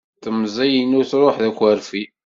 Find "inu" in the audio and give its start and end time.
0.81-1.01